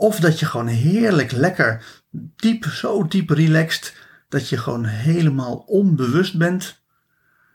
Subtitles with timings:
[0.00, 2.00] of dat je gewoon heerlijk lekker
[2.36, 3.94] diep, zo diep relaxed,
[4.28, 6.82] dat je gewoon helemaal onbewust bent.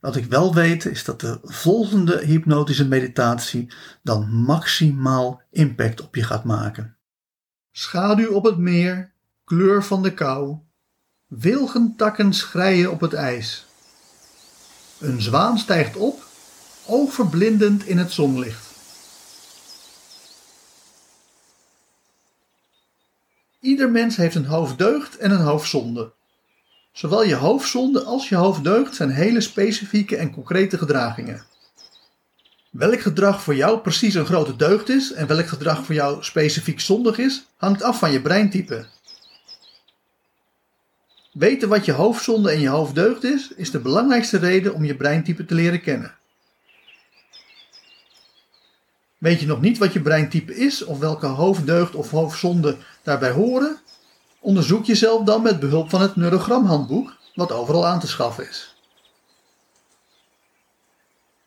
[0.00, 6.22] Wat ik wel weet is dat de volgende hypnotische meditatie dan maximaal impact op je
[6.22, 6.96] gaat maken.
[7.72, 9.12] Schaduw op het meer,
[9.44, 10.56] kleur van de kou,
[11.26, 13.66] wilgentakken schreien op het ijs.
[14.98, 16.26] Een zwaan stijgt op,
[16.86, 18.69] oogverblindend in het zonlicht.
[23.60, 26.12] Ieder mens heeft een hoofddeugd en een hoofdzonde.
[26.92, 31.44] Zowel je hoofdzonde als je hoofddeugd zijn hele specifieke en concrete gedragingen.
[32.70, 36.80] Welk gedrag voor jou precies een grote deugd is en welk gedrag voor jou specifiek
[36.80, 38.86] zondig is, hangt af van je breintype.
[41.32, 45.44] Weten wat je hoofdzonde en je hoofddeugd is, is de belangrijkste reden om je breintype
[45.44, 46.18] te leren kennen.
[49.20, 53.78] Weet je nog niet wat je breintype is of welke hoofddeugd of hoofdzonde daarbij horen?
[54.38, 58.76] Onderzoek jezelf dan met behulp van het neurogramhandboek, wat overal aan te schaffen is.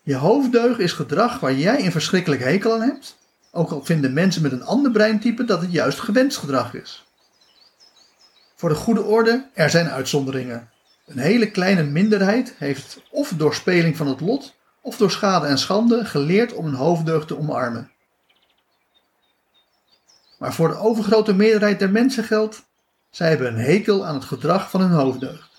[0.02, 3.18] Je hoofddeugd is gedrag waar jij een verschrikkelijk hekel aan hebt,
[3.52, 7.06] ook al vinden mensen met een ander breintype dat het juist gewenst gedrag is.
[8.56, 10.70] Voor de goede orde, er zijn uitzonderingen.
[11.06, 14.54] Een hele kleine minderheid heeft of door speling van het lot
[14.84, 17.92] of door schade en schande geleerd om een hoofddeugd te omarmen.
[20.38, 22.66] Maar voor de overgrote meerderheid der mensen geldt,
[23.10, 25.52] zij hebben een hekel aan het gedrag van hun hoofddeugd.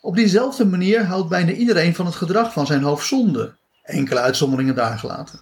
[0.00, 3.56] Op diezelfde manier houdt bijna iedereen van het gedrag van zijn hoofdzonde.
[3.82, 5.40] enkele uitzonderingen daar gelaten.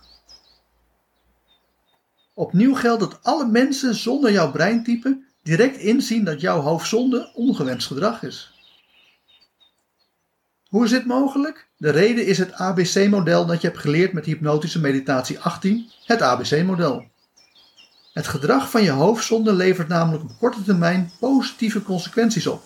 [2.35, 8.23] Opnieuw geldt dat alle mensen zonder jouw breintype direct inzien dat jouw hoofdzonde ongewenst gedrag
[8.23, 8.56] is.
[10.76, 11.67] Hoe is dit mogelijk?
[11.76, 17.05] De reden is het ABC-model dat je hebt geleerd met hypnotische meditatie 18, het ABC-model.
[18.12, 22.62] Het gedrag van je hoofdzonde levert namelijk op korte termijn positieve consequenties op.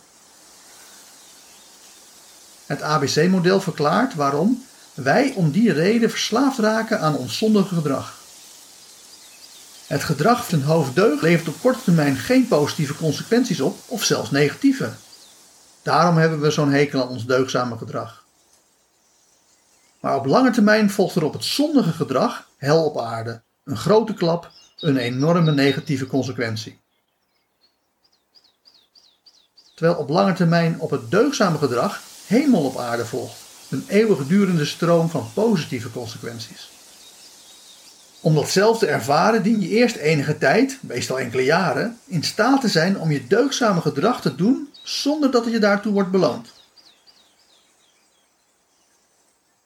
[2.67, 4.65] Het ABC-model verklaart waarom
[4.95, 8.19] wij om die reden verslaafd raken aan ons zondige gedrag.
[9.87, 14.93] Het gedrag van hoofddeugd levert op korte termijn geen positieve consequenties op, of zelfs negatieve.
[15.83, 18.25] Daarom hebben we zo'n hekel aan ons deugzame gedrag.
[20.01, 24.15] Maar op lange termijn volgt er op het zondige gedrag hel op aarde, een grote
[24.15, 26.81] klap, een enorme negatieve consequentie.
[29.75, 33.37] Terwijl op lange termijn op het deugzame gedrag hemel op aarde volgt,
[33.71, 36.71] een eeuwigdurende stroom van positieve consequenties.
[38.21, 42.61] Om dat zelf te ervaren dien je eerst enige tijd, meestal enkele jaren, in staat
[42.61, 46.53] te zijn om je deugzame gedrag te doen zonder dat je daartoe wordt beloond.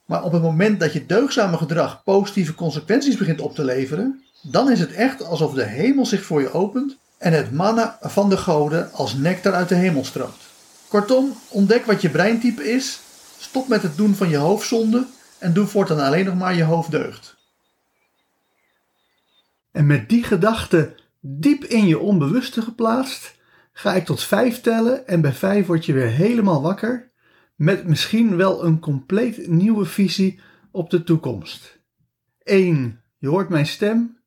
[0.05, 4.71] Maar op het moment dat je deugzame gedrag positieve consequenties begint op te leveren, dan
[4.71, 8.37] is het echt alsof de hemel zich voor je opent en het manna van de
[8.37, 10.41] goden als nectar uit de hemel stroomt.
[10.87, 12.99] Kortom, ontdek wat je breintype is,
[13.37, 15.05] stop met het doen van je hoofdzonde
[15.37, 17.35] en doe voortaan alleen nog maar je hoofddeugd.
[19.71, 23.34] En met die gedachte diep in je onbewuste geplaatst,
[23.77, 27.11] ga ik tot vijf tellen en bij vijf word je weer helemaal wakker
[27.55, 30.39] met misschien wel een compleet nieuwe visie
[30.71, 31.79] op de toekomst.
[32.43, 33.01] 1.
[33.17, 34.19] Je hoort mijn stem.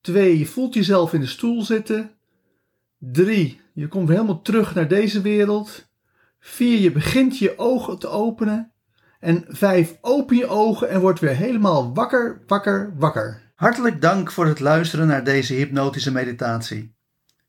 [0.00, 0.38] 2.
[0.38, 2.10] Je voelt jezelf in de stoel zitten.
[2.98, 3.60] 3.
[3.72, 5.88] Je komt helemaal terug naar deze wereld.
[6.38, 6.78] 4.
[6.78, 8.72] Je begint je ogen te openen.
[9.20, 9.98] En 5.
[10.00, 13.52] Open je ogen en word weer helemaal wakker, wakker, wakker.
[13.54, 16.97] Hartelijk dank voor het luisteren naar deze hypnotische meditatie.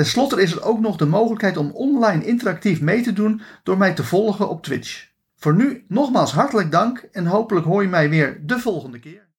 [0.00, 3.78] Ten slotte is er ook nog de mogelijkheid om online interactief mee te doen door
[3.78, 5.08] mij te volgen op Twitch.
[5.36, 9.29] Voor nu nogmaals hartelijk dank en hopelijk hoor je mij weer de volgende keer.